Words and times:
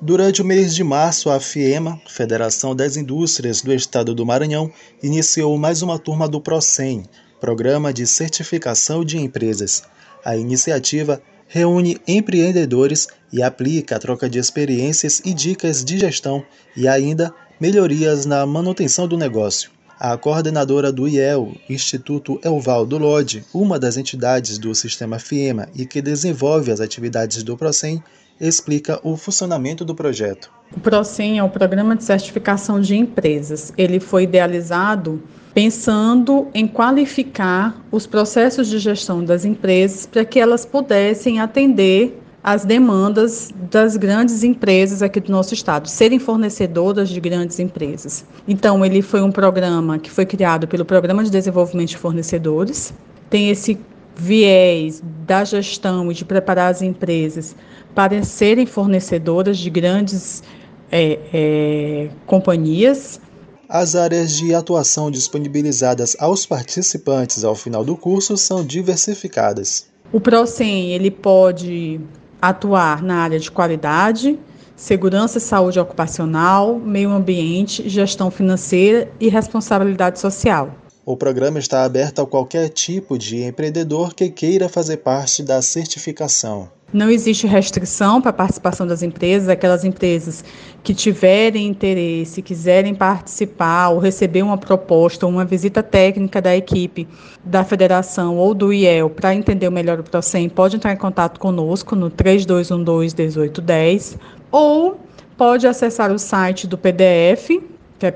Durante 0.00 0.40
o 0.40 0.44
mês 0.44 0.76
de 0.76 0.84
março, 0.84 1.28
a 1.28 1.40
FIEMA, 1.40 2.00
Federação 2.06 2.74
das 2.74 2.96
Indústrias 2.96 3.60
do 3.62 3.74
Estado 3.74 4.14
do 4.14 4.24
Maranhão, 4.24 4.70
iniciou 5.02 5.58
mais 5.58 5.82
uma 5.82 5.98
turma 5.98 6.28
do 6.28 6.40
PROCEM, 6.40 7.02
Programa 7.40 7.92
de 7.92 8.06
Certificação 8.06 9.04
de 9.04 9.18
Empresas. 9.18 9.82
A 10.24 10.36
iniciativa 10.36 11.20
reúne 11.48 12.00
empreendedores 12.06 13.08
e 13.32 13.42
aplica 13.42 13.96
a 13.96 13.98
troca 13.98 14.30
de 14.30 14.38
experiências 14.38 15.20
e 15.24 15.34
dicas 15.34 15.84
de 15.84 15.98
gestão 15.98 16.44
e 16.76 16.86
ainda 16.86 17.34
melhorias 17.60 18.24
na 18.24 18.46
manutenção 18.46 19.08
do 19.08 19.18
negócio. 19.18 19.72
A 19.98 20.16
coordenadora 20.16 20.92
do 20.92 21.08
IEL, 21.08 21.56
Instituto 21.68 22.40
Elvaldo 22.44 22.98
Lodi, 22.98 23.44
uma 23.52 23.80
das 23.80 23.96
entidades 23.96 24.58
do 24.58 24.72
sistema 24.76 25.18
FIEMA 25.18 25.68
e 25.74 25.84
que 25.84 26.00
desenvolve 26.00 26.70
as 26.70 26.80
atividades 26.80 27.42
do 27.42 27.56
PROCEM, 27.56 28.00
explica 28.40 29.00
o 29.02 29.16
funcionamento 29.16 29.84
do 29.84 29.94
projeto. 29.94 30.50
O 30.76 30.80
PROCEM 30.80 31.38
é 31.38 31.42
o 31.42 31.48
Programa 31.48 31.96
de 31.96 32.04
Certificação 32.04 32.80
de 32.80 32.96
Empresas. 32.96 33.72
Ele 33.76 33.98
foi 34.00 34.24
idealizado 34.24 35.22
pensando 35.54 36.46
em 36.54 36.68
qualificar 36.68 37.82
os 37.90 38.06
processos 38.06 38.68
de 38.68 38.78
gestão 38.78 39.24
das 39.24 39.44
empresas 39.44 40.06
para 40.06 40.24
que 40.24 40.38
elas 40.38 40.64
pudessem 40.64 41.40
atender 41.40 42.20
as 42.42 42.64
demandas 42.64 43.50
das 43.70 43.96
grandes 43.96 44.42
empresas 44.42 45.02
aqui 45.02 45.20
do 45.20 45.32
nosso 45.32 45.52
estado, 45.54 45.88
serem 45.88 46.18
fornecedoras 46.18 47.08
de 47.08 47.20
grandes 47.20 47.58
empresas. 47.58 48.24
Então, 48.46 48.84
ele 48.84 49.02
foi 49.02 49.20
um 49.20 49.32
programa 49.32 49.98
que 49.98 50.10
foi 50.10 50.24
criado 50.24 50.68
pelo 50.68 50.84
Programa 50.84 51.24
de 51.24 51.30
Desenvolvimento 51.30 51.90
de 51.90 51.98
Fornecedores, 51.98 52.94
tem 53.28 53.50
esse 53.50 53.78
viés 54.18 55.00
da 55.24 55.44
gestão 55.44 56.10
e 56.10 56.14
de 56.14 56.24
preparar 56.24 56.70
as 56.70 56.82
empresas 56.82 57.54
para 57.94 58.22
serem 58.24 58.66
fornecedoras 58.66 59.56
de 59.56 59.70
grandes 59.70 60.42
é, 60.90 61.18
é, 61.32 62.10
companhias. 62.26 63.20
As 63.68 63.94
áreas 63.94 64.32
de 64.32 64.54
atuação 64.54 65.10
disponibilizadas 65.10 66.16
aos 66.18 66.44
participantes 66.44 67.44
ao 67.44 67.54
final 67.54 67.84
do 67.84 67.96
curso 67.96 68.36
são 68.36 68.64
diversificadas. 68.64 69.86
O 70.10 70.18
PROCEM 70.18 70.92
ele 70.92 71.10
pode 71.10 72.00
atuar 72.40 73.02
na 73.02 73.16
área 73.16 73.38
de 73.38 73.50
qualidade, 73.50 74.38
segurança 74.74 75.38
e 75.38 75.40
saúde 75.40 75.78
ocupacional, 75.78 76.78
meio 76.78 77.10
ambiente, 77.10 77.88
gestão 77.88 78.30
financeira 78.30 79.10
e 79.20 79.28
responsabilidade 79.28 80.18
social. 80.18 80.74
O 81.10 81.16
programa 81.16 81.58
está 81.58 81.84
aberto 81.84 82.20
a 82.20 82.26
qualquer 82.26 82.68
tipo 82.68 83.16
de 83.16 83.42
empreendedor 83.42 84.12
que 84.12 84.28
queira 84.28 84.68
fazer 84.68 84.98
parte 84.98 85.42
da 85.42 85.62
certificação. 85.62 86.68
Não 86.92 87.08
existe 87.08 87.46
restrição 87.46 88.20
para 88.20 88.28
a 88.28 88.34
participação 88.34 88.86
das 88.86 89.02
empresas, 89.02 89.48
aquelas 89.48 89.86
empresas 89.86 90.44
que 90.82 90.92
tiverem 90.92 91.66
interesse, 91.66 92.42
quiserem 92.42 92.94
participar 92.94 93.88
ou 93.88 93.98
receber 93.98 94.42
uma 94.42 94.58
proposta 94.58 95.24
ou 95.24 95.32
uma 95.32 95.46
visita 95.46 95.82
técnica 95.82 96.42
da 96.42 96.54
equipe 96.54 97.08
da 97.42 97.64
federação 97.64 98.36
ou 98.36 98.52
do 98.52 98.70
IEL 98.70 99.08
para 99.08 99.34
entender 99.34 99.70
melhor 99.70 100.00
o 100.00 100.04
processo, 100.04 100.50
pode 100.50 100.76
entrar 100.76 100.92
em 100.92 100.98
contato 100.98 101.40
conosco 101.40 101.96
no 101.96 102.10
3212-1810 102.10 104.18
ou 104.52 105.00
pode 105.38 105.66
acessar 105.66 106.12
o 106.12 106.18
site 106.18 106.66
do 106.66 106.76
PDF 106.76 107.77
que 107.98 108.06
é 108.06 108.10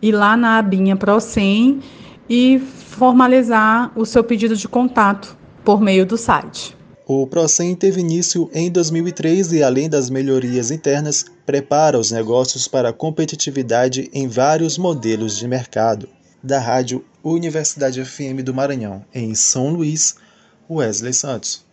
e 0.00 0.10
lá 0.10 0.36
na 0.36 0.58
abinha 0.58 0.96
ProSem 0.96 1.80
e 2.28 2.58
formalizar 2.58 3.92
o 3.96 4.04
seu 4.04 4.24
pedido 4.24 4.56
de 4.56 4.68
contato 4.68 5.36
por 5.64 5.80
meio 5.80 6.04
do 6.04 6.16
site. 6.16 6.76
O 7.06 7.26
Procem 7.26 7.74
teve 7.74 8.00
início 8.00 8.48
em 8.54 8.70
2003 8.70 9.52
e, 9.52 9.62
além 9.62 9.88
das 9.88 10.08
melhorias 10.08 10.70
internas, 10.70 11.24
prepara 11.44 11.98
os 11.98 12.10
negócios 12.10 12.68
para 12.68 12.90
a 12.90 12.92
competitividade 12.92 14.08
em 14.12 14.28
vários 14.28 14.78
modelos 14.78 15.36
de 15.36 15.48
mercado. 15.48 16.08
Da 16.42 16.58
Rádio 16.58 17.04
Universidade 17.22 18.04
FM 18.04 18.42
do 18.44 18.54
Maranhão, 18.54 19.04
em 19.14 19.34
São 19.34 19.70
Luís, 19.70 20.16
Wesley 20.70 21.12
Santos. 21.12 21.64